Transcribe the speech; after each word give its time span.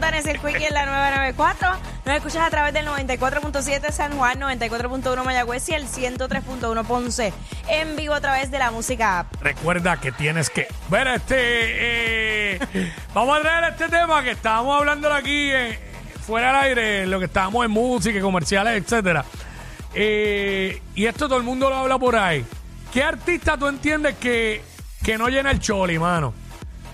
Fontanes 0.00 0.24
el 0.24 0.40
Quickie 0.40 0.64
en 0.66 0.72
la 0.72 0.86
994. 0.86 1.68
Nos 2.06 2.16
escuchas 2.16 2.46
a 2.46 2.48
través 2.48 2.72
del 2.72 2.86
94.7 2.86 3.92
San 3.92 4.16
Juan, 4.16 4.40
94.1 4.40 5.22
Mayagüez 5.22 5.68
y 5.68 5.74
el 5.74 5.86
103.1 5.86 6.86
Ponce. 6.86 7.34
En 7.68 7.96
vivo 7.96 8.14
a 8.14 8.20
través 8.22 8.50
de 8.50 8.58
la 8.58 8.70
música 8.70 9.18
app. 9.18 9.34
Recuerda 9.42 10.00
que 10.00 10.10
tienes 10.10 10.48
que 10.48 10.68
ver 10.88 11.06
este. 11.06 11.34
eh, 11.36 12.60
vamos 13.14 13.38
a 13.38 13.42
traer 13.42 13.72
este 13.74 13.90
tema 13.90 14.24
que 14.24 14.30
estábamos 14.30 14.78
hablando 14.78 15.12
aquí 15.12 15.50
eh, 15.52 15.78
fuera 16.26 16.46
del 16.46 16.78
aire, 16.78 17.06
lo 17.06 17.18
que 17.18 17.26
estábamos 17.26 17.62
en 17.66 17.70
música, 17.70 18.18
comerciales, 18.22 18.82
etcétera. 18.82 19.22
Eh, 19.92 20.80
y 20.94 21.04
esto 21.04 21.28
todo 21.28 21.36
el 21.36 21.44
mundo 21.44 21.68
lo 21.68 21.76
habla 21.76 21.98
por 21.98 22.16
ahí. 22.16 22.42
¿Qué 22.90 23.02
artista 23.02 23.58
tú 23.58 23.68
entiendes 23.68 24.16
que, 24.16 24.62
que 25.04 25.18
no 25.18 25.28
llena 25.28 25.50
el 25.50 25.60
choli, 25.60 25.98
mano? 25.98 26.32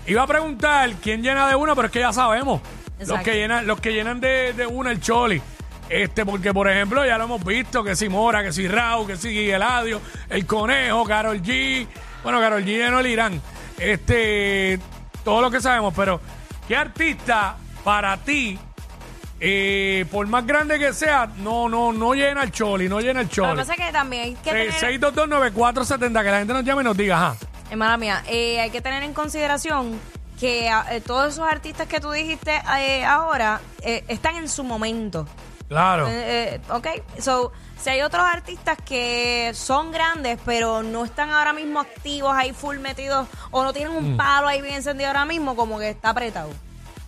Iba 0.07 0.23
a 0.23 0.27
preguntar 0.27 0.91
quién 1.01 1.23
llena 1.23 1.47
de 1.47 1.55
una, 1.55 1.73
pero 1.73 1.85
es 1.85 1.91
que 1.93 1.99
ya 1.99 2.11
sabemos. 2.11 2.61
Los 3.05 3.21
que 3.21 3.35
llenan, 3.35 3.67
los 3.67 3.79
que 3.79 3.91
llenan 3.93 4.19
de, 4.19 4.53
de 4.53 4.65
una 4.67 4.91
el 4.91 4.99
choli. 5.01 5.41
Este, 5.89 6.25
porque 6.25 6.53
por 6.53 6.69
ejemplo, 6.69 7.05
ya 7.05 7.17
lo 7.17 7.25
hemos 7.25 7.43
visto, 7.45 7.83
que 7.83 7.95
si 7.95 8.09
Mora, 8.09 8.43
que 8.43 8.51
si 8.51 8.67
Raúl, 8.67 9.07
que 9.07 9.15
si 9.15 9.49
Eladio, 9.49 10.01
el 10.29 10.45
Conejo, 10.45 11.05
Carol 11.05 11.41
G. 11.41 11.87
Bueno, 12.23 12.39
Carol 12.39 12.61
G 12.63 12.65
llenó 12.65 12.99
el 12.99 13.07
Irán. 13.07 13.41
Este, 13.77 14.79
todo 15.23 15.41
lo 15.41 15.49
que 15.51 15.61
sabemos, 15.61 15.93
pero 15.95 16.19
¿qué 16.67 16.75
artista 16.75 17.55
para 17.85 18.17
ti, 18.17 18.59
eh, 19.39 20.05
por 20.11 20.27
más 20.27 20.45
grande 20.45 20.77
que 20.79 20.91
sea, 20.91 21.29
no, 21.37 21.69
no, 21.69 21.93
no 21.93 22.13
llena 22.13 22.43
el 22.43 22.51
choli, 22.51 22.89
no 22.89 22.99
llena 22.99 23.21
el 23.21 23.27
Lo 23.27 23.29
que 23.29 23.35
choli? 23.35 23.55
pasa 23.55 23.73
es 23.75 23.79
que 23.85 23.91
también 23.93 24.23
hay 24.23 24.33
que 24.35 24.49
Eh, 24.49 24.71
tener... 24.79 24.99
6229470, 25.01 26.23
que 26.23 26.31
la 26.31 26.39
gente 26.39 26.53
nos 26.53 26.63
llame 26.65 26.81
y 26.81 26.85
nos 26.85 26.97
diga, 26.97 27.15
ajá. 27.17 27.35
Hermana 27.69 27.97
mía, 27.97 28.23
eh, 28.27 28.59
hay 28.59 28.71
que 28.71 28.81
tener 28.81 29.03
en 29.03 29.13
consideración 29.13 29.99
que 30.39 30.67
eh, 30.67 31.01
todos 31.05 31.33
esos 31.33 31.47
artistas 31.47 31.87
que 31.87 31.99
tú 31.99 32.11
dijiste 32.11 32.61
eh, 32.79 33.03
ahora 33.03 33.59
eh, 33.81 34.03
están 34.07 34.35
en 34.35 34.47
su 34.47 34.63
momento. 34.63 35.27
Claro. 35.67 36.07
Ok, 36.69 36.87
so, 37.19 37.51
si 37.77 37.89
hay 37.89 38.01
otros 38.01 38.23
artistas 38.23 38.77
que 38.85 39.51
son 39.53 39.91
grandes, 39.91 40.39
pero 40.45 40.81
no 40.81 41.03
están 41.03 41.29
ahora 41.29 41.51
mismo 41.51 41.81
activos, 41.81 42.31
ahí 42.33 42.53
full 42.53 42.77
metidos, 42.77 43.27
o 43.51 43.63
no 43.65 43.73
tienen 43.73 43.93
un 43.93 44.15
palo 44.15 44.47
ahí 44.47 44.61
bien 44.61 44.75
encendido 44.75 45.09
ahora 45.09 45.25
mismo, 45.25 45.57
como 45.57 45.77
que 45.77 45.89
está 45.89 46.11
apretado. 46.11 46.51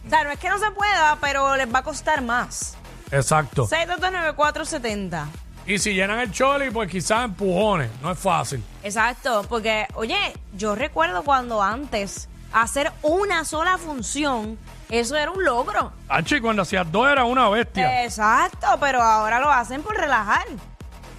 O 0.06 0.10
sea, 0.10 0.26
no 0.26 0.32
es 0.32 0.40
que 0.40 0.50
no 0.50 0.60
se 0.60 0.72
pueda, 0.72 1.18
pero 1.22 1.56
les 1.56 1.74
va 1.74 1.80
a 1.80 1.84
costar 1.84 2.22
más. 2.22 2.76
Exacto. 3.12 3.66
6229470. 3.68 5.26
Y 5.66 5.78
si 5.78 5.94
llenan 5.94 6.20
el 6.20 6.32
choli, 6.32 6.70
pues 6.72 6.90
quizás 6.90 7.26
empujones. 7.26 7.90
No 8.02 8.12
es 8.12 8.20
fácil. 8.20 8.62
Exacto, 8.84 9.46
porque, 9.48 9.88
oye, 9.94 10.18
yo 10.58 10.76
recuerdo 10.76 11.24
cuando 11.24 11.62
antes 11.62 12.28
hacer 12.54 12.92
una 13.02 13.46
sola 13.46 13.78
función, 13.78 14.58
eso 14.90 15.16
era 15.16 15.32
un 15.32 15.44
logro. 15.44 15.92
Hachi, 16.08 16.42
cuando 16.42 16.64
hacías 16.64 16.92
dos 16.92 17.10
era 17.10 17.24
una 17.26 17.50
bestia. 17.50 18.04
Exacto, 18.04 18.68
pero 18.80 19.02
ahora 19.02 19.40
lo 19.40 19.50
hacen 19.50 19.82
por 19.82 19.96
relajar. 19.96 20.46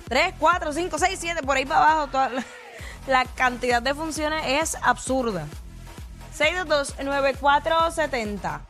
Tres, 0.09 0.35
cuatro, 0.39 0.73
cinco, 0.73 0.99
seis, 0.99 1.19
siete, 1.21 1.43
por 1.43 1.57
ahí 1.57 1.65
para 1.65 1.93
abajo. 1.93 2.09
Toda 2.09 2.29
la, 2.31 2.45
la 3.07 3.25
cantidad 3.25 3.81
de 3.81 3.95
funciones 3.95 4.43
es 4.47 4.77
absurda. 4.83 5.47
622-9470. 6.37 8.61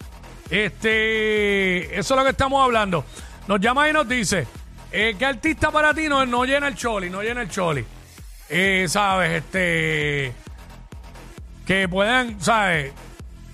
Este, 0.51 1.99
eso 1.99 2.15
es 2.15 2.19
lo 2.19 2.25
que 2.25 2.31
estamos 2.31 2.63
hablando. 2.63 3.05
Nos 3.47 3.61
llama 3.61 3.89
y 3.89 3.93
nos 3.93 4.09
dice, 4.09 4.47
eh, 4.91 5.15
¿qué 5.19 5.27
artista 5.27 5.71
para 5.71 5.95
ti 5.95 6.09
no, 6.09 6.27
no 6.27 6.45
llena 6.45 6.69
el 6.69 6.75
choli? 6.75 7.09
No 7.09 7.23
llena 7.23 7.43
el 7.43 7.51
choli. 7.51 7.85
Eh, 8.49 8.87
¿Sabes? 8.89 9.45
Este, 9.45 10.33
que 11.67 11.89
puedan, 11.89 12.41
¿sabes? 12.41 12.93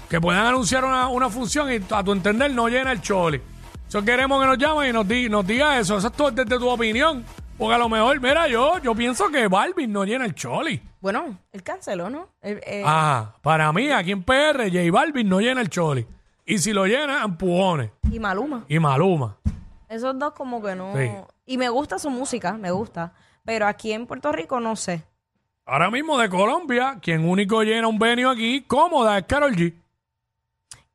Que 0.08 0.20
puedan 0.20 0.46
anunciar 0.46 0.84
una, 0.84 1.08
una 1.08 1.28
función 1.28 1.72
y 1.72 1.80
a 1.90 2.02
tu 2.04 2.12
entender 2.12 2.50
no 2.52 2.68
llena 2.68 2.92
el 2.92 3.00
choli. 3.00 3.40
Eso 3.88 4.02
queremos 4.04 4.40
que 4.40 4.46
nos 4.46 4.58
llame 4.58 4.88
y 4.88 4.92
nos, 4.92 5.06
di- 5.06 5.28
nos 5.28 5.46
diga 5.46 5.78
eso. 5.78 5.96
Eso 5.98 6.06
es 6.08 6.12
todo 6.12 6.30
desde 6.30 6.58
tu 6.58 6.68
opinión. 6.68 7.24
Porque 7.58 7.74
a 7.74 7.78
lo 7.78 7.88
mejor, 7.88 8.20
mira, 8.20 8.46
yo, 8.48 8.78
yo 8.78 8.94
pienso 8.94 9.28
que 9.28 9.48
Balvin 9.48 9.90
no 9.92 10.04
llena 10.04 10.26
el 10.26 10.34
choli. 10.34 10.82
Bueno, 11.00 11.38
él 11.52 11.62
canceló, 11.62 12.10
¿no? 12.10 12.28
Él, 12.42 12.60
eh, 12.66 12.82
Ajá, 12.84 13.34
para 13.42 13.72
mí, 13.72 13.90
aquí 13.90 14.12
en 14.12 14.22
PR, 14.22 14.64
J 14.70 14.90
Balvin 14.92 15.28
no 15.28 15.40
llena 15.40 15.60
el 15.62 15.70
choli. 15.70 16.06
Y 16.44 16.58
si 16.58 16.72
lo 16.72 16.84
llena, 16.86 17.22
empujones. 17.24 17.90
Y 18.10 18.20
Maluma. 18.20 18.64
Y 18.68 18.78
Maluma. 18.78 19.36
Esos 19.88 20.18
dos 20.18 20.32
como 20.34 20.62
que 20.62 20.74
no... 20.74 20.94
Sí. 20.96 21.10
Y 21.46 21.58
me 21.58 21.68
gusta 21.68 21.98
su 21.98 22.10
música, 22.10 22.52
me 22.54 22.70
gusta. 22.70 23.12
Pero 23.44 23.66
aquí 23.66 23.92
en 23.92 24.06
Puerto 24.06 24.30
Rico 24.32 24.60
no 24.60 24.76
sé. 24.76 25.02
Ahora 25.66 25.90
mismo 25.90 26.16
de 26.16 26.28
Colombia, 26.28 26.98
quien 27.02 27.28
único 27.28 27.62
llena 27.62 27.88
un 27.88 27.98
venio 27.98 28.30
aquí, 28.30 28.62
cómoda, 28.62 29.18
es 29.18 29.24
Carol 29.24 29.54
G. 29.54 29.74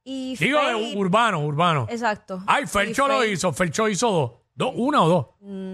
Y 0.04 0.36
Digo, 0.38 0.60
de 0.66 0.96
urbano, 0.96 1.40
urbano. 1.42 1.88
Exacto. 1.90 2.42
Ay, 2.48 2.66
Fercho 2.66 3.08
lo 3.08 3.24
hizo. 3.26 3.52
Fercho 3.54 3.88
hizo 3.88 4.10
dos. 4.10 4.32
¿Dos? 4.56 4.74
¿Una 4.76 5.04
o 5.04 5.10
dos? 5.10 5.26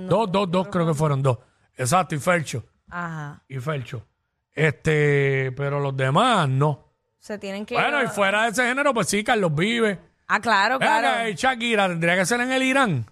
dos, 0.09 0.31
dos, 0.31 0.51
dos, 0.51 0.67
creo 0.69 0.85
que 0.87 0.93
fueron 0.93 1.21
dos. 1.21 1.37
Exacto, 1.75 2.15
y 2.15 2.19
Fercho. 2.19 2.65
Ajá. 2.89 3.41
Y 3.47 3.59
Fercho. 3.59 4.03
Este, 4.51 5.51
pero 5.55 5.79
los 5.79 5.95
demás 5.95 6.49
no. 6.49 6.87
Se 7.19 7.37
tienen 7.37 7.65
que... 7.65 7.75
Bueno, 7.75 8.03
y 8.03 8.07
fuera 8.07 8.43
de 8.43 8.49
ese 8.49 8.67
género, 8.67 8.93
pues 8.93 9.07
sí, 9.07 9.23
Carlos 9.23 9.53
Vive. 9.53 9.99
Ah, 10.27 10.39
claro, 10.39 10.79
Venga, 10.79 10.99
claro. 10.99 11.29
y 11.29 11.35
Shakira 11.35 11.87
tendría 11.87 12.15
que 12.15 12.25
ser 12.25 12.41
en 12.41 12.51
el 12.51 12.63
Irán. 12.63 13.05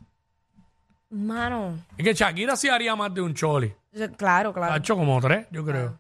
Mano. 1.09 1.77
Es 1.97 2.03
que 2.03 2.13
Shakira 2.13 2.55
sí 2.55 2.69
haría 2.69 2.95
más 2.95 3.13
de 3.13 3.21
un 3.21 3.33
choli. 3.33 3.73
Yo- 3.91 4.11
Claro, 4.13 4.49
Ha 4.49 4.53
claro. 4.53 4.75
hecho 4.75 4.95
como 4.95 5.19
tres, 5.21 5.47
yo 5.51 5.63
creo. 5.65 5.97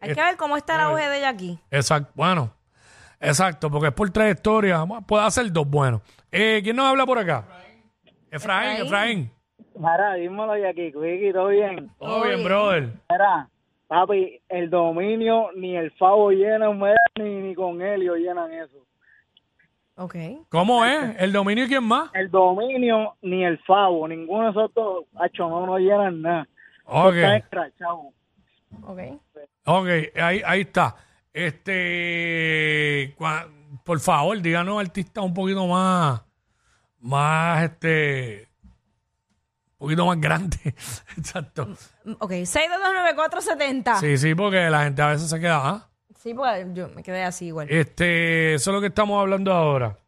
Hay 0.00 0.14
que 0.14 0.20
ver 0.22 0.36
cómo 0.36 0.56
está 0.56 0.74
el 0.76 0.80
auge 0.82 1.08
de 1.08 1.18
ella 1.18 1.28
aquí. 1.30 1.58
Exacto. 1.70 2.10
Bueno, 2.14 2.52
exacto, 3.20 3.70
porque 3.70 3.88
es 3.88 3.94
por 3.94 4.10
trayectoria. 4.10 4.82
Bueno, 4.82 5.04
Puede 5.06 5.24
hacer 5.24 5.50
dos 5.52 5.68
buenos. 5.68 6.02
Eh, 6.30 6.60
¿Quién 6.62 6.76
nos 6.76 6.86
habla 6.86 7.06
por 7.06 7.18
acá? 7.18 7.44
Efraín, 8.30 8.82
Efraín. 8.82 8.86
Efraín. 8.86 9.30
Mira, 9.76 10.14
dímelo 10.14 10.56
ya 10.56 10.68
aquí, 10.70 10.92
Quickie, 10.92 11.32
¿todo 11.32 11.48
bien? 11.48 11.90
Todo 11.98 12.22
bien, 12.24 12.44
brother. 12.44 12.92
Mira, 13.10 13.48
papi, 13.88 14.40
el 14.48 14.70
dominio 14.70 15.48
ni 15.56 15.76
el 15.76 15.90
Favo 15.92 16.30
llenan, 16.30 16.78
mira, 16.78 16.94
ni, 17.18 17.40
ni 17.40 17.54
con 17.54 17.80
Helio 17.82 18.14
llenan 18.14 18.52
eso. 18.52 18.86
Ok. 19.96 20.14
¿Cómo 20.48 20.84
es? 20.84 21.14
¿El 21.20 21.32
dominio 21.32 21.64
y 21.64 21.68
quién 21.68 21.84
más? 21.84 22.10
El 22.14 22.30
dominio 22.30 23.14
ni 23.22 23.44
el 23.44 23.58
Favo, 23.60 24.08
ninguno 24.08 24.44
de 24.44 24.50
esos 24.50 24.74
dos, 24.74 25.04
hacho, 25.20 25.48
no, 25.48 25.66
no 25.66 25.78
llenan 25.78 26.20
nada. 26.22 26.48
Ok, 26.86 27.14
Están 27.14 27.36
escrachados. 27.36 28.00
Ok. 28.82 28.98
ok, 29.66 29.86
ahí, 30.20 30.42
ahí 30.44 30.60
está. 30.62 30.96
Este, 31.32 33.14
cua- 33.18 33.48
por 33.84 34.00
favor, 34.00 34.40
díganos 34.40 34.80
artistas 34.80 35.22
un 35.24 35.32
poquito 35.34 35.66
más, 35.66 36.22
más, 37.00 37.62
este, 37.64 38.48
un 39.72 39.78
poquito 39.78 40.06
más 40.06 40.20
grande. 40.20 40.56
Exacto. 41.16 41.66
Mm, 42.04 42.12
Ok, 42.18 42.30
6229470. 42.32 43.94
Sí. 44.00 44.06
Sí, 44.06 44.18
sí, 44.18 44.34
porque 44.34 44.68
la 44.70 44.84
gente 44.84 45.02
a 45.02 45.08
veces 45.08 45.28
se 45.30 45.38
queda, 45.40 45.60
¿ah? 45.68 45.88
Porque 46.32 46.66
yo 46.72 46.88
me 46.90 47.02
quedé 47.02 47.22
así 47.24 47.46
igual. 47.46 47.66
Este, 47.70 48.54
eso 48.54 48.70
es 48.70 48.74
lo 48.74 48.80
que 48.80 48.86
estamos 48.86 49.20
hablando 49.20 49.52
ahora. 49.52 49.98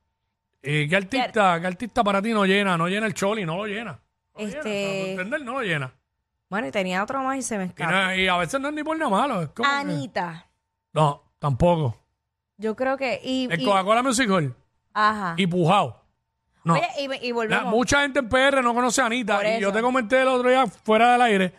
Eh, 0.62 0.87
¿qué, 0.88 0.97
artista, 0.97 1.60
¿Qué 1.60 1.66
artista 1.66 2.03
para 2.03 2.22
ti 2.22 2.31
no 2.32 2.44
llena? 2.47 2.78
No 2.78 2.88
llena 2.88 3.06
el 3.06 3.15
choli, 3.15 3.44
no 3.44 3.56
lo 3.56 3.66
llena. 3.66 3.93
No 4.34 4.41
lo 4.41 4.47
llena, 4.47 4.59
Este- 4.59 4.84
para 4.84 5.04
tu 5.04 5.10
entender, 5.10 5.43
no 5.43 5.53
lo 5.53 5.62
llena. 5.62 5.93
Bueno, 6.49 6.69
y 6.69 6.71
tenía 6.71 7.03
otro 7.03 7.22
más 7.22 7.37
y 7.38 7.43
se 7.43 7.59
me 7.59 7.65
Y, 7.65 7.66
escapa. 7.69 7.91
no- 7.91 8.15
y 8.15 8.28
a 8.28 8.37
veces 8.37 8.60
no 8.60 8.69
es 8.69 8.75
ni 8.75 8.82
por 8.84 8.97
nada 8.97 9.10
malo. 9.10 9.43
Es 9.43 9.49
como 9.50 9.69
que- 9.69 9.75
Anita. 9.75 10.47
no, 10.93 11.22
tampoco. 11.38 11.97
Yo 12.56 12.75
creo 12.75 12.97
que. 12.97 13.21
Y, 13.22 13.48
El 13.50 13.60
y- 13.60 13.65
Coca-Cola 13.65 14.03
Music 14.03 14.31
Hall 14.31 14.54
ajá. 14.94 15.34
y 15.37 15.47
Pujao. 15.47 16.03
No. 16.65 16.75
Oye, 16.75 16.88
y, 16.98 17.04
y 17.27 17.28
La- 17.28 17.34
volvemos. 17.34 17.66
mucha 17.66 18.00
gente 18.00 18.21
en 18.21 18.28
PR 18.28 18.62
no 18.62 18.75
conoce 18.75 19.03
a 19.03 19.06
Anita. 19.06 19.37
Por 19.37 19.47
Y 19.47 19.60
yo 19.60 19.69
eso. 19.69 19.72
te 19.72 19.83
comenté 19.83 20.22
el 20.22 20.28
otro 20.28 20.48
día 20.48 20.66
fuera 20.66 21.12
del 21.12 21.22
aire 21.22 21.53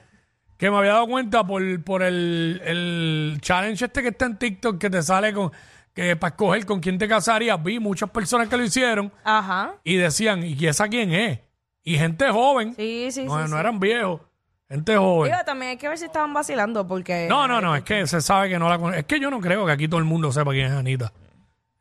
que 0.57 0.69
me 0.71 0.77
había 0.77 0.93
dado 0.93 1.07
cuenta 1.07 1.45
por, 1.45 1.83
por 1.83 2.01
el, 2.03 2.61
el 2.65 3.37
challenge 3.41 3.85
este 3.85 4.01
que 4.01 4.09
está 4.09 4.25
en 4.25 4.37
TikTok 4.37 4.77
que 4.79 4.89
te 4.89 5.01
sale 5.03 5.33
con 5.33 5.51
que 5.93 6.15
para 6.15 6.29
escoger 6.29 6.65
con 6.65 6.79
quién 6.79 6.97
te 6.97 7.07
casarías. 7.07 7.61
Vi 7.63 7.79
muchas 7.79 8.09
personas 8.11 8.47
que 8.47 8.57
lo 8.57 8.63
hicieron 8.63 9.11
Ajá. 9.23 9.73
y 9.83 9.95
decían, 9.95 10.43
¿y 10.43 10.65
esa 10.67 10.87
quién 10.87 11.11
es? 11.11 11.39
Y 11.83 11.97
gente 11.97 12.29
joven. 12.29 12.75
Sí, 12.75 13.09
sí, 13.11 13.23
no, 13.25 13.35
sí. 13.37 13.41
no 13.49 13.55
sí. 13.55 13.59
eran 13.59 13.79
viejos. 13.79 14.21
Gente 14.69 14.97
joven. 14.97 15.31
Digo, 15.31 15.43
también 15.45 15.71
hay 15.71 15.77
que 15.77 15.87
ver 15.87 15.97
si 15.97 16.05
estaban 16.05 16.33
vacilando 16.33 16.85
porque. 16.87 17.27
No, 17.29 17.47
no, 17.47 17.61
no, 17.61 17.75
es 17.75 17.83
que 17.83 18.05
se 18.05 18.19
sabe 18.21 18.49
que 18.49 18.59
no 18.59 18.67
la 18.69 18.77
conoce. 18.77 18.99
Es 18.99 19.05
que 19.05 19.19
yo 19.19 19.31
no 19.31 19.39
creo 19.39 19.65
que 19.65 19.71
aquí 19.71 19.87
todo 19.87 19.99
el 19.99 20.05
mundo 20.05 20.31
sepa 20.31 20.51
quién 20.51 20.65
es 20.67 20.73
Anita. 20.73 21.13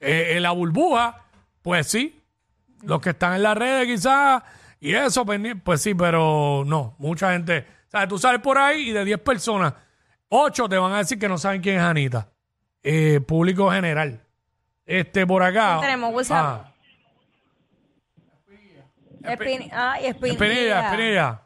Eh, 0.01 0.35
en 0.37 0.43
la 0.43 0.53
burbuja, 0.53 1.25
pues 1.63 1.87
sí. 1.89 2.23
Los 2.83 3.01
que 3.01 3.11
están 3.11 3.35
en 3.35 3.43
las 3.43 3.57
redes 3.57 3.87
quizás 3.87 4.43
y 4.81 4.95
eso, 4.95 5.25
pendi- 5.27 5.61
pues 5.63 5.83
sí, 5.83 5.95
pero 5.95 6.63
no. 6.65 6.95
Mucha 6.99 7.33
gente. 7.33 7.67
Sea, 7.97 8.07
tú 8.09 8.19
sales 8.19 8.41
por 8.43 8.59
ahí 8.59 8.91
y 8.91 8.93
de 8.93 9.05
10 9.07 9.19
personas, 9.21 9.73
8 10.29 10.69
te 10.69 10.77
van 10.77 10.93
a 10.93 10.99
decir 10.99 11.19
que 11.19 11.29
no 11.29 11.39
saben 11.39 11.63
quién 11.63 11.77
es 11.77 11.83
Anita. 11.83 12.29
Eh, 12.83 13.21
público 13.27 13.71
general. 13.71 14.21
Este, 14.85 15.27
por 15.27 15.43
acá. 15.43 15.77
¿Quién 15.79 15.81
tenemos? 15.93 16.15
WhatsApp. 16.15 16.67
Ah, 16.67 16.73
Espin- 19.33 19.71
Ay, 19.73 20.07
Espinilla. 20.07 20.33
Espinilla, 20.45 20.87
Espinilla. 20.91 21.43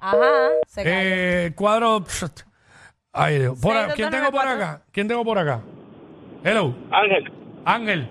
Ajá. 0.00 0.48
Se 0.68 0.84
cayó. 0.84 0.96
Eh, 0.96 1.52
cuadro. 1.56 2.04
pst, 2.06 2.42
Ay, 3.12 3.40
Dios. 3.40 3.58
Por 3.60 3.76
a- 3.76 3.92
¿Quién 3.92 4.08
tengo 4.10 4.30
por 4.30 4.46
acá? 4.48 4.82
¿Quién 4.92 5.08
tengo 5.08 5.24
por 5.24 5.38
acá? 5.38 5.60
Hello. 6.44 6.74
Ángel, 6.92 7.32
Ángel. 7.66 8.08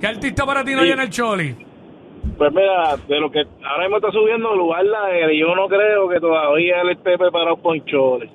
¿Qué 0.00 0.06
artista 0.06 0.46
para 0.46 0.64
ti 0.64 0.74
no 0.74 0.82
llena 0.82 1.02
el 1.02 1.10
Choli? 1.10 1.66
Pues 2.38 2.52
mira, 2.52 2.96
de 3.08 3.20
lo 3.20 3.30
que 3.30 3.40
ahora 3.64 3.82
mismo 3.84 3.96
está 3.96 4.10
subiendo 4.12 4.54
lugar 4.54 4.84
la 4.84 5.10
L, 5.10 5.38
yo 5.38 5.54
no 5.54 5.68
creo 5.68 6.08
que 6.08 6.20
todavía 6.20 6.80
él 6.82 6.90
esté 6.90 7.18
preparado 7.18 7.56
con 7.56 7.84
choles. 7.84 8.30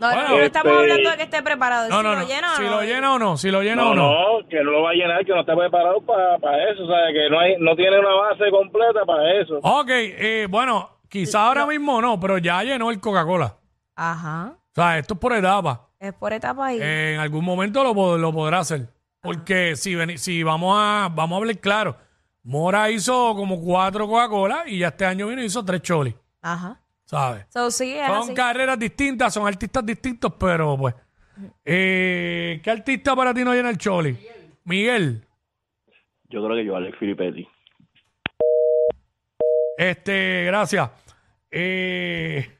No, 0.00 0.06
Bueno, 0.10 0.28
no 0.30 0.36
estamos 0.38 0.72
este- 0.72 0.82
hablando 0.82 1.10
de 1.10 1.16
que 1.18 1.22
esté 1.24 1.42
preparado. 1.42 1.88
No, 1.90 1.96
si 1.98 2.02
no, 2.02 2.14
lo 2.14 2.20
no. 2.20 2.26
llena 2.26 2.52
o 2.52 2.56
Si 2.56 2.62
no. 2.62 2.70
lo 2.70 2.82
llena 2.82 3.12
o 3.14 3.18
no, 3.18 3.36
si 3.36 3.50
lo 3.50 3.62
llena 3.62 3.82
No, 3.82 3.90
o 3.90 3.94
no. 3.94 4.10
no, 4.40 4.48
que 4.48 4.56
no 4.64 4.70
lo 4.70 4.82
va 4.82 4.90
a 4.90 4.94
llenar, 4.94 5.24
que 5.26 5.32
no 5.32 5.40
está 5.40 5.54
preparado 5.54 6.00
para 6.00 6.70
eso, 6.70 6.84
o 6.84 6.86
sea, 6.86 7.12
que 7.12 7.28
no 7.30 7.38
hay, 7.38 7.56
no 7.58 7.76
tiene 7.76 7.98
una 8.00 8.14
base 8.14 8.50
completa 8.50 9.04
para 9.04 9.40
eso. 9.42 9.58
Ok, 9.62 9.88
eh, 9.90 10.46
bueno, 10.48 10.88
quizá 11.10 11.46
ahora 11.48 11.66
mismo 11.66 12.00
no, 12.00 12.18
pero 12.18 12.38
ya 12.38 12.62
llenó 12.62 12.90
el 12.90 12.98
Coca-Cola. 12.98 13.56
Ajá. 13.94 14.52
O 14.54 14.74
sea, 14.74 14.96
esto 14.98 15.14
es 15.14 15.20
por 15.20 15.34
etapa. 15.34 15.88
Es 15.98 16.14
por 16.14 16.32
etapa 16.32 16.66
ahí. 16.66 16.78
En 16.80 17.20
algún 17.20 17.44
momento 17.44 17.84
lo, 17.84 18.16
lo 18.16 18.32
podrá 18.32 18.60
hacer. 18.60 18.88
Porque 19.20 19.76
si, 19.76 19.94
veni- 19.94 20.16
si 20.16 20.42
vamos 20.42 20.74
a 20.78 21.10
vamos 21.12 21.36
a 21.36 21.38
hablar 21.40 21.58
claro, 21.58 21.96
Mora 22.42 22.90
hizo 22.90 23.34
como 23.34 23.60
cuatro 23.60 24.06
Coca-Cola 24.08 24.64
y 24.66 24.78
ya 24.78 24.88
este 24.88 25.04
año 25.04 25.26
vino 25.28 25.42
y 25.42 25.46
hizo 25.46 25.64
tres 25.64 25.82
cholis, 25.82 26.14
Ajá. 26.40 26.80
¿sabes? 27.04 27.46
So, 27.50 27.70
sí, 27.70 27.92
es 27.92 28.06
Son 28.06 28.16
así. 28.22 28.34
carreras 28.34 28.78
distintas, 28.78 29.34
son 29.34 29.46
artistas 29.46 29.84
distintos, 29.84 30.32
pero 30.38 30.76
pues. 30.78 30.94
Eh, 31.64 32.60
¿Qué 32.62 32.70
artista 32.70 33.14
para 33.16 33.32
ti 33.34 33.44
no 33.44 33.54
llena 33.54 33.70
el 33.70 33.78
choli? 33.78 34.18
Miguel. 34.64 35.26
Yo 36.28 36.44
creo 36.44 36.56
que 36.56 36.64
yo, 36.64 36.76
Alex 36.76 36.98
Filipetti. 36.98 37.46
Este, 39.76 40.44
gracias. 40.44 40.90
Eh, 41.50 42.56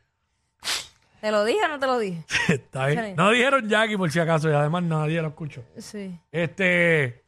¿Te 1.20 1.30
lo 1.30 1.44
dije 1.44 1.60
o 1.64 1.68
no 1.68 1.78
te 1.78 1.86
lo 1.86 1.98
dije? 1.98 2.24
está 2.48 2.86
bien. 2.86 3.14
No 3.16 3.30
dijeron 3.30 3.68
Jackie 3.68 3.96
por 3.96 4.10
si 4.10 4.18
acaso, 4.18 4.48
y 4.50 4.54
además 4.54 4.82
nadie 4.84 5.20
lo 5.20 5.28
escuchó. 5.28 5.62
Sí. 5.76 6.18
Este. 6.32 7.24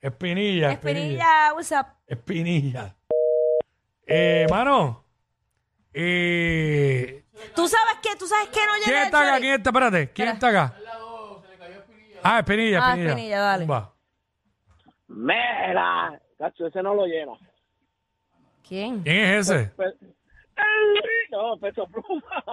Espinilla. 0.00 0.72
Espinilla. 0.72 1.52
Up? 1.54 1.86
Espinilla. 2.06 2.94
Eh, 4.06 4.46
mano. 4.50 5.04
Eh, 5.92 7.24
¿Tú 7.54 7.66
sabes 7.66 7.96
qué? 8.02 8.10
¿Tú 8.18 8.26
sabes 8.26 8.48
qué 8.50 8.60
no 8.66 8.74
llena 8.74 8.84
¿Quién 8.84 8.96
el 8.98 9.04
está 9.04 9.18
acá? 9.20 9.28
chori? 9.30 9.40
¿Quién 9.42 9.54
está? 9.54 9.70
Espérate. 9.70 10.12
¿Quién 10.12 10.28
está 10.28 10.48
acá? 10.48 10.74
Ah, 12.22 12.38
Espinilla, 12.40 12.78
Ah, 12.82 12.90
Espinilla. 12.90 13.10
Espinilla, 13.10 13.40
dale. 13.40 13.66
Va. 13.66 13.94
Mira, 15.08 16.20
cacho, 16.38 16.66
ese 16.66 16.82
no 16.82 16.94
lo 16.94 17.06
llena. 17.06 17.32
¿Quién? 18.66 19.02
¿Quién 19.02 19.16
es 19.16 19.48
ese? 19.50 19.66
Pe- 19.76 19.94
No, 21.30 21.56
peso 21.58 21.86
pluma. 21.86 22.44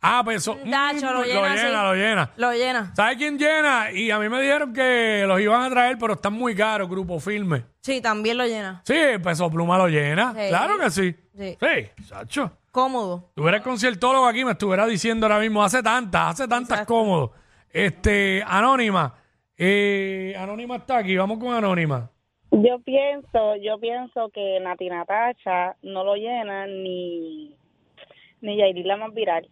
Ah, 0.00 0.22
peso. 0.24 0.56
Tacho, 0.70 1.12
lo 1.12 1.20
Mm, 1.20 1.24
llena, 1.24 1.42
lo 1.42 1.54
llena, 1.54 1.56
sí. 1.56 1.72
lo 1.72 1.94
llena. 1.94 2.30
Lo 2.36 2.52
llena. 2.52 2.94
¿Sabes 2.94 3.16
quién 3.16 3.36
llena? 3.38 3.90
Y 3.92 4.10
a 4.12 4.18
mí 4.18 4.28
me 4.28 4.40
dijeron 4.40 4.72
que 4.72 5.24
los 5.26 5.40
iban 5.40 5.62
a 5.62 5.70
traer, 5.70 5.98
pero 5.98 6.12
están 6.14 6.32
muy 6.34 6.54
caros, 6.54 6.88
Grupo 6.88 7.18
Filme. 7.18 7.64
Sí, 7.80 8.00
también 8.00 8.38
lo 8.38 8.46
llena. 8.46 8.80
Sí, 8.84 8.94
Peso 9.22 9.50
Pluma 9.50 9.76
lo 9.76 9.88
llena. 9.88 10.32
Sí. 10.34 10.48
Claro 10.48 10.78
que 10.78 10.90
sí. 10.90 11.14
Sí. 11.36 11.56
Sí, 11.60 12.04
Sacho. 12.04 12.52
Cómodo. 12.70 13.32
Tuviera 13.34 13.56
el 13.56 13.62
conciertólogo 13.62 14.26
aquí, 14.26 14.44
me 14.44 14.52
estuviera 14.52 14.86
diciendo 14.86 15.26
ahora 15.26 15.40
mismo, 15.40 15.64
hace 15.64 15.82
tantas, 15.82 16.28
hace 16.30 16.46
tantas 16.46 16.70
Exacto. 16.80 16.94
cómodo. 16.94 17.32
Este, 17.70 18.44
Anónima. 18.46 19.14
Eh, 19.56 20.36
Anónima 20.38 20.76
está 20.76 20.98
aquí, 20.98 21.16
vamos 21.16 21.38
con 21.38 21.52
Anónima. 21.52 22.08
Yo 22.52 22.78
pienso, 22.84 23.56
yo 23.56 23.78
pienso 23.80 24.30
que 24.32 24.58
Nati 24.62 24.88
Natacha 24.88 25.76
no 25.82 26.04
lo 26.04 26.14
llena 26.14 26.66
ni 26.66 27.54
ni 28.40 28.56
Yairi 28.56 28.84
la 28.84 28.96
más 28.96 29.12
viral. 29.12 29.48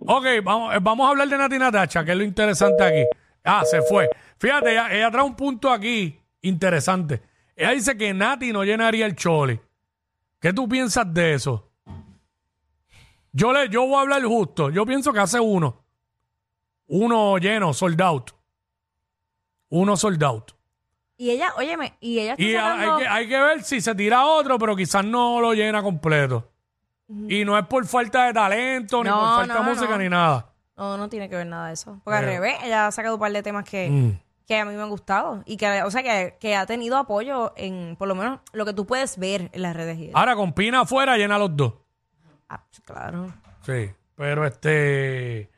Ok, 0.00 0.24
vamos, 0.44 0.74
eh, 0.74 0.78
vamos 0.80 1.06
a 1.06 1.10
hablar 1.10 1.28
de 1.28 1.38
Nati 1.38 1.58
Natacha, 1.58 2.04
que 2.04 2.12
es 2.12 2.16
lo 2.18 2.24
interesante 2.24 2.82
aquí. 2.84 3.04
Ah, 3.44 3.64
se 3.64 3.82
fue. 3.82 4.08
Fíjate, 4.38 4.72
ella, 4.72 4.92
ella 4.94 5.10
trae 5.10 5.24
un 5.24 5.34
punto 5.34 5.70
aquí 5.70 6.18
interesante. 6.42 7.22
Ella 7.56 7.70
dice 7.72 7.96
que 7.96 8.12
Nati 8.14 8.52
no 8.52 8.62
llenaría 8.64 9.06
el 9.06 9.16
chole. 9.16 9.60
¿Qué 10.40 10.52
tú 10.52 10.68
piensas 10.68 11.12
de 11.12 11.34
eso? 11.34 11.70
Yo, 13.32 13.52
le, 13.52 13.68
yo 13.68 13.86
voy 13.86 13.96
a 13.96 14.00
hablar 14.02 14.22
justo. 14.24 14.70
Yo 14.70 14.86
pienso 14.86 15.12
que 15.12 15.20
hace 15.20 15.40
uno. 15.40 15.84
Uno 16.86 17.36
lleno, 17.38 17.74
sold 17.74 18.00
out. 18.00 18.30
Uno 19.70 19.96
sold 19.96 20.22
out. 20.22 20.52
Y 21.16 21.30
ella, 21.30 21.52
óyeme, 21.56 21.94
y 22.00 22.20
ella 22.20 22.32
está 22.32 22.42
Y 22.44 22.54
a- 22.54 22.60
sacando... 22.62 22.94
hay, 22.94 23.02
que, 23.02 23.08
hay 23.08 23.28
que 23.28 23.40
ver 23.40 23.62
si 23.64 23.80
se 23.80 23.94
tira 23.96 24.24
otro, 24.24 24.58
pero 24.58 24.76
quizás 24.76 25.04
no 25.04 25.40
lo 25.40 25.52
llena 25.52 25.82
completo. 25.82 26.48
Y 27.08 27.44
no 27.44 27.56
es 27.58 27.66
por 27.66 27.86
falta 27.86 28.26
de 28.26 28.32
talento, 28.34 29.02
ni 29.02 29.08
No, 29.10 29.16
por 29.18 29.28
falta 29.40 29.54
no, 29.54 29.60
de 29.64 29.70
música, 29.70 29.90
no. 29.92 29.98
ni 29.98 30.08
nada. 30.08 30.52
No, 30.76 30.96
no 30.96 31.08
tiene 31.08 31.28
que 31.28 31.36
ver 31.36 31.46
nada 31.46 31.68
de 31.68 31.72
eso. 31.74 32.00
Porque 32.04 32.18
al 32.18 32.24
revés, 32.24 32.56
ella 32.62 32.86
ha 32.86 32.92
sacado 32.92 33.14
un 33.14 33.20
par 33.20 33.32
de 33.32 33.42
temas 33.42 33.64
que, 33.64 33.88
Mm. 33.90 34.18
que 34.46 34.58
a 34.58 34.64
mí 34.64 34.74
me 34.74 34.82
han 34.82 34.90
gustado. 34.90 35.42
Y 35.46 35.56
que, 35.56 35.82
o 35.82 35.90
sea, 35.90 36.02
que, 36.02 36.36
que 36.38 36.54
ha 36.54 36.66
tenido 36.66 36.96
apoyo 36.98 37.52
en, 37.56 37.96
por 37.96 38.08
lo 38.08 38.14
menos, 38.14 38.40
lo 38.52 38.64
que 38.66 38.74
tú 38.74 38.86
puedes 38.86 39.18
ver 39.18 39.48
en 39.52 39.62
las 39.62 39.74
redes. 39.74 39.98
y 39.98 40.08
eso. 40.08 40.16
Ahora 40.18 40.36
con 40.36 40.52
Pina 40.52 40.82
afuera 40.82 41.16
llena 41.16 41.38
los 41.38 41.56
dos. 41.56 41.74
Ah, 42.48 42.62
pues, 42.68 42.80
claro. 42.84 43.32
Sí, 43.62 43.90
pero 44.14 44.46
este. 44.46 45.50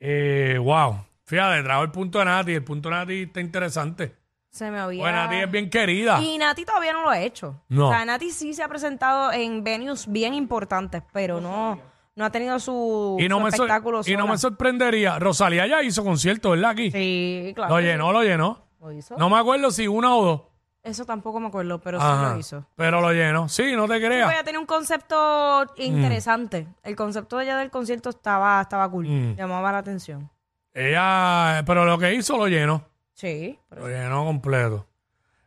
Eh, 0.00 0.58
wow. 0.62 1.04
Fíjate, 1.24 1.62
trajo 1.62 1.82
el 1.82 1.90
punto 1.90 2.18
de 2.18 2.24
Nati. 2.26 2.52
El 2.54 2.64
punto 2.64 2.88
de 2.88 2.94
Nati 2.94 3.22
está 3.22 3.40
interesante. 3.40 4.14
Se 4.54 4.70
me 4.70 4.78
había... 4.78 5.00
Bueno, 5.02 5.16
Nati 5.24 5.34
es 5.34 5.50
bien 5.50 5.68
querida. 5.68 6.22
Y 6.22 6.38
Nati 6.38 6.64
todavía 6.64 6.92
no 6.92 7.02
lo 7.02 7.10
ha 7.10 7.18
hecho. 7.20 7.60
No. 7.68 7.88
O 7.88 7.90
sea, 7.90 8.04
Nati 8.04 8.30
sí 8.30 8.54
se 8.54 8.62
ha 8.62 8.68
presentado 8.68 9.32
en 9.32 9.64
venues 9.64 10.06
bien 10.06 10.32
importantes, 10.32 11.02
pero 11.12 11.40
no, 11.40 11.80
no 12.14 12.24
ha 12.24 12.30
tenido 12.30 12.60
su, 12.60 13.16
Y 13.18 13.28
no, 13.28 13.38
su 13.38 13.44
me, 13.46 13.50
sor- 13.50 13.66
espectáculo 13.66 14.02
y 14.06 14.12
no 14.12 14.20
sola. 14.20 14.32
me 14.32 14.38
sorprendería. 14.38 15.18
Rosalía 15.18 15.66
ya 15.66 15.82
hizo 15.82 16.04
concierto, 16.04 16.50
¿verdad? 16.50 16.70
Aquí. 16.70 16.92
Sí, 16.92 17.50
claro. 17.56 17.74
Lo 17.74 17.80
que 17.80 17.86
llenó, 17.88 18.12
lo 18.12 18.22
llenó. 18.22 18.64
Lo 18.80 18.92
hizo. 18.92 19.16
No 19.18 19.28
me 19.28 19.38
acuerdo 19.38 19.72
si 19.72 19.88
una 19.88 20.14
o 20.14 20.24
dos. 20.24 20.40
Eso 20.84 21.04
tampoco 21.04 21.40
me 21.40 21.48
acuerdo, 21.48 21.80
pero 21.80 21.98
sí 21.98 22.06
Ajá. 22.06 22.34
lo 22.34 22.38
hizo. 22.38 22.64
Pero 22.76 23.00
lo 23.00 23.10
llenó. 23.12 23.48
Sí, 23.48 23.74
no 23.74 23.88
te 23.88 23.98
creas. 23.98 24.30
Ella 24.30 24.44
tenía 24.44 24.60
un 24.60 24.66
concepto 24.66 25.64
interesante. 25.78 26.68
El 26.84 26.94
concepto 26.94 27.38
de 27.38 27.44
ella 27.44 27.56
del 27.56 27.70
concierto 27.72 28.10
estaba, 28.10 28.60
estaba 28.60 28.88
cool. 28.88 29.08
Mm. 29.08 29.34
Llamaba 29.34 29.72
la 29.72 29.78
atención. 29.78 30.30
Ella, 30.72 31.62
pero 31.66 31.84
lo 31.84 31.98
que 31.98 32.14
hizo 32.14 32.36
lo 32.36 32.46
llenó. 32.48 32.84
Sí. 33.14 33.58
pero- 33.68 33.82
Lo 33.82 33.88
llenó 33.88 34.24
completo. 34.24 34.86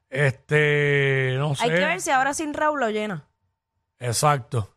Este, 0.09 1.35
no 1.37 1.55
sé. 1.55 1.63
Hay 1.65 1.69
que 1.69 1.85
ver 1.85 2.01
si 2.01 2.11
ahora 2.11 2.33
sin 2.33 2.53
Raúl 2.53 2.79
lo 2.79 2.89
llena. 2.89 3.25
Exacto. 3.99 4.73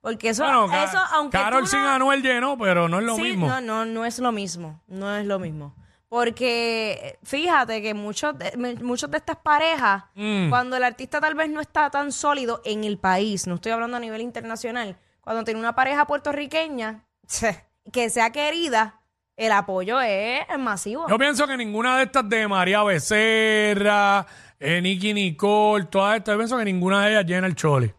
Porque 0.00 0.30
eso, 0.30 0.44
Bueno, 0.44 0.66
Ca- 0.68 0.84
eso 0.84 0.98
aunque 1.12 1.36
Carol 1.38 1.62
tú 1.62 1.66
sin 1.68 1.82
no- 1.82 1.90
Anuel 1.90 2.22
llenó, 2.22 2.56
pero 2.56 2.88
no 2.88 2.98
es 3.00 3.04
lo 3.04 3.16
Sí, 3.16 3.22
mismo. 3.22 3.48
No, 3.48 3.60
no, 3.60 3.84
no 3.84 4.04
es 4.04 4.18
lo 4.18 4.32
mismo. 4.32 4.82
No 4.86 5.14
es 5.16 5.26
lo 5.26 5.38
mismo. 5.38 5.74
Porque 6.08 7.18
fíjate 7.22 7.80
que 7.82 7.94
muchos 7.94 8.36
de, 8.38 8.56
me- 8.56 8.74
muchos 8.76 9.10
de 9.10 9.18
estas 9.18 9.36
parejas, 9.36 10.04
Mm. 10.14 10.48
cuando 10.48 10.76
el 10.76 10.84
artista 10.84 11.20
tal 11.20 11.34
vez 11.34 11.48
no 11.50 11.60
está 11.60 11.90
tan 11.90 12.12
sólido 12.12 12.62
en 12.64 12.84
el 12.84 12.98
país, 12.98 13.46
no 13.46 13.56
estoy 13.56 13.72
hablando 13.72 13.96
a 13.96 14.00
nivel 14.00 14.20
internacional, 14.20 14.98
cuando 15.20 15.44
tiene 15.44 15.60
una 15.60 15.74
pareja 15.74 16.06
puertorriqueña 16.06 17.04
que 17.92 18.10
sea 18.10 18.30
querida, 18.30 18.99
el 19.46 19.52
apoyo 19.52 20.00
es 20.00 20.40
masivo. 20.58 21.08
Yo 21.08 21.18
pienso 21.18 21.46
que 21.46 21.56
ninguna 21.56 21.96
de 21.96 22.04
estas 22.04 22.28
de 22.28 22.46
María 22.46 22.82
Becerra, 22.82 24.26
eh, 24.58 24.80
Nicky 24.82 25.14
Nicole, 25.14 25.86
todas 25.86 26.18
estas, 26.18 26.34
yo 26.34 26.38
pienso 26.38 26.58
que 26.58 26.64
ninguna 26.66 27.04
de 27.06 27.12
ellas 27.12 27.24
llena 27.26 27.46
el 27.46 27.54
choli. 27.54 27.90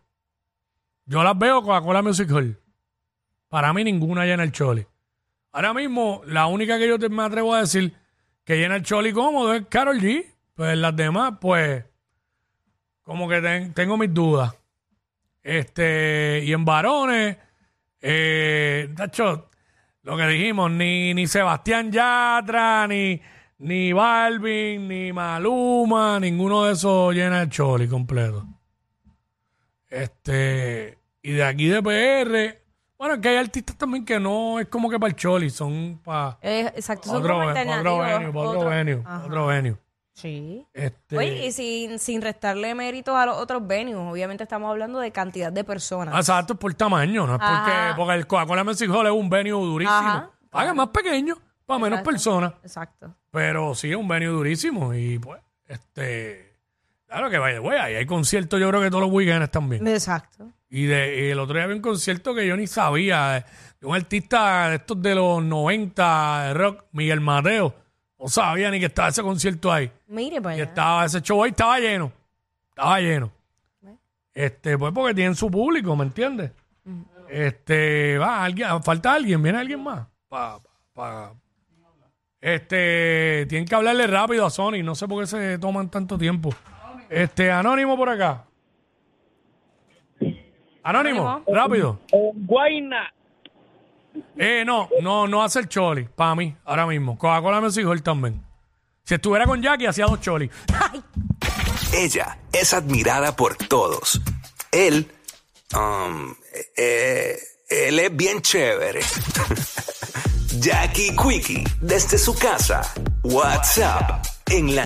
Yo 1.05 1.23
las 1.23 1.37
veo 1.37 1.61
Coca-Cola 1.63 2.01
Music. 2.03 2.29
Para 3.49 3.73
mí 3.73 3.83
ninguna 3.83 4.25
llena 4.25 4.43
el 4.43 4.51
choli. 4.51 4.85
Ahora 5.51 5.73
mismo, 5.73 6.21
la 6.27 6.45
única 6.45 6.77
que 6.77 6.87
yo 6.87 6.99
te- 6.99 7.09
me 7.09 7.23
atrevo 7.23 7.53
a 7.55 7.61
decir 7.61 7.93
que 8.45 8.57
llena 8.57 8.75
el 8.75 8.83
choli 8.83 9.11
cómodo 9.11 9.53
es 9.55 9.65
Carol 9.67 9.99
G. 9.99 10.25
Pues 10.53 10.77
las 10.77 10.95
demás, 10.95 11.33
pues, 11.41 11.83
como 13.01 13.27
que 13.27 13.41
ten- 13.41 13.73
tengo 13.73 13.97
mis 13.97 14.13
dudas. 14.13 14.53
Este, 15.41 16.41
y 16.45 16.53
en 16.53 16.63
varones, 16.63 17.35
eh, 17.99 18.93
tacho, 18.95 19.49
lo 20.03 20.17
que 20.17 20.25
dijimos, 20.27 20.71
ni, 20.71 21.13
ni 21.13 21.27
Sebastián 21.27 21.91
Yatra, 21.91 22.87
ni, 22.87 23.21
ni 23.59 23.93
Balvin, 23.93 24.87
ni 24.87 25.13
Maluma, 25.13 26.19
ninguno 26.19 26.65
de 26.65 26.73
esos 26.73 27.13
llena 27.13 27.41
el 27.43 27.49
choli 27.49 27.87
completo. 27.87 28.45
Este, 29.89 30.97
y 31.21 31.31
de 31.33 31.43
aquí 31.43 31.67
de 31.67 31.81
PR, 31.83 32.61
bueno, 32.97 33.19
que 33.19 33.29
hay 33.29 33.37
artistas 33.37 33.77
también 33.77 34.05
que 34.05 34.19
no 34.19 34.59
es 34.59 34.67
como 34.67 34.89
que 34.89 34.97
para 34.99 35.09
el 35.09 35.15
choli, 35.15 35.49
son 35.49 35.99
para 36.03 36.37
Eh, 36.41 36.71
exacto, 36.75 37.07
son 37.09 37.17
otro, 37.17 37.33
como 37.35 37.49
otro 37.49 37.97
venue, 37.99 38.31
pa' 38.33 38.39
otro 38.39 38.59
Otro- 38.59 38.69
venue, 38.69 39.03
otro 39.25 39.47
venue. 39.47 39.75
Sí. 40.13 40.65
Este, 40.73 41.17
Oye, 41.17 41.47
y 41.47 41.51
sin, 41.51 41.97
sin 41.97 42.21
restarle 42.21 42.75
méritos 42.75 43.15
a 43.15 43.25
los 43.25 43.37
otros 43.37 43.65
venues, 43.65 43.95
obviamente 43.97 44.43
estamos 44.43 44.69
hablando 44.69 44.99
de 44.99 45.11
cantidad 45.11 45.51
de 45.51 45.63
personas. 45.63 46.15
Exacto, 46.15 46.53
es 46.53 46.59
por 46.59 46.73
tamaño, 46.73 47.25
no 47.25 47.33
es 47.35 47.39
porque, 47.39 47.71
Ajá. 47.71 47.93
porque 47.95 48.13
el 48.15 48.27
Coca-Cola 48.27 48.63
Music 48.63 48.89
Hall 48.91 49.07
es 49.07 49.13
un 49.13 49.29
venue 49.29 49.51
durísimo. 49.51 49.97
Ajá. 49.97 50.29
Haga 50.51 50.73
más 50.73 50.89
pequeño, 50.89 51.35
para 51.65 51.79
menos 51.79 51.99
Exacto. 51.99 52.11
personas. 52.11 52.53
Exacto. 52.61 53.15
Pero 53.31 53.73
sí 53.73 53.89
es 53.89 53.95
un 53.95 54.07
venue 54.07 54.27
durísimo. 54.27 54.93
Y 54.93 55.17
pues, 55.17 55.41
este. 55.65 56.51
Claro 57.07 57.29
que 57.29 57.37
vaya, 57.37 57.59
güey, 57.59 57.77
ahí 57.77 57.95
hay 57.95 58.05
conciertos, 58.05 58.59
yo 58.59 58.69
creo 58.69 58.81
que 58.81 58.89
todos 58.89 59.03
los 59.03 59.11
weekends 59.11 59.49
también. 59.51 59.85
Exacto. 59.87 60.49
Y, 60.69 60.85
de, 60.85 61.27
y 61.27 61.29
el 61.31 61.39
otro 61.39 61.55
día 61.55 61.63
había 61.65 61.75
un 61.75 61.81
concierto 61.81 62.33
que 62.33 62.47
yo 62.47 62.55
ni 62.55 62.67
sabía, 62.67 63.29
de, 63.31 63.45
de 63.81 63.87
un 63.87 63.95
artista 63.95 64.69
de 64.69 64.75
estos 64.77 65.01
de 65.01 65.15
los 65.15 65.43
90 65.43 66.43
de 66.47 66.53
rock, 66.53 66.85
Miguel 66.93 67.19
Mateo. 67.19 67.75
No 68.21 68.27
sabía 68.27 68.69
ni 68.69 68.79
que 68.79 68.85
estaba 68.85 69.07
ese 69.09 69.23
concierto 69.23 69.71
ahí. 69.71 69.91
Mire, 70.07 70.39
pues. 70.41 70.57
Y 70.57 70.61
estaba, 70.61 71.05
ese 71.05 71.21
show 71.21 71.43
ahí 71.43 71.49
estaba 71.49 71.79
lleno. 71.79 72.11
Estaba 72.69 72.99
lleno. 72.99 73.31
Este, 74.33 74.77
pues 74.77 74.93
porque 74.93 75.13
tienen 75.13 75.35
su 75.35 75.49
público, 75.49 75.95
¿me 75.95 76.03
entiendes? 76.05 76.51
Este, 77.27 78.17
va, 78.17 78.43
alguien, 78.43 78.81
falta 78.83 79.13
alguien, 79.13 79.41
viene 79.41 79.57
alguien 79.57 79.81
más. 79.83 80.05
Pa, 80.29 80.59
pa- 80.93 81.33
este, 82.39 83.45
tienen 83.49 83.67
que 83.67 83.75
hablarle 83.75 84.07
rápido 84.07 84.45
a 84.45 84.49
Sony, 84.49 84.81
no 84.83 84.95
sé 84.95 85.07
por 85.07 85.21
qué 85.21 85.27
se 85.27 85.57
toman 85.59 85.89
tanto 85.89 86.17
tiempo. 86.17 86.49
Este, 87.09 87.51
Anónimo 87.51 87.95
por 87.97 88.09
acá. 88.09 88.45
Anónimo, 90.83 91.27
Anónimo. 91.29 91.43
rápido. 91.53 91.99
Guayna. 92.11 93.13
Eh, 94.37 94.63
no, 94.65 94.89
no, 95.01 95.27
no 95.27 95.43
hace 95.43 95.59
el 95.59 95.69
choli, 95.69 96.07
para 96.15 96.35
mí, 96.35 96.55
ahora 96.65 96.85
mismo. 96.87 97.17
Coca-Cola 97.17 97.61
me 97.61 97.67
exigió 97.67 97.93
él 97.93 98.03
también. 98.03 98.43
Si 99.03 99.15
estuviera 99.15 99.45
con 99.45 99.61
Jackie, 99.61 99.87
hacía 99.87 100.05
dos 100.05 100.21
cholis. 100.21 100.49
Ella 101.93 102.39
es 102.51 102.73
admirada 102.73 103.35
por 103.35 103.55
todos. 103.55 104.21
Él, 104.71 105.11
um, 105.75 106.33
eh, 106.77 107.37
él 107.69 107.99
es 107.99 108.15
bien 108.15 108.41
chévere. 108.41 109.01
Jackie 110.59 111.15
Quickie, 111.15 111.63
desde 111.81 112.17
su 112.17 112.35
casa. 112.35 112.81
WhatsApp, 113.23 114.25
en 114.49 114.75
la 114.75 114.79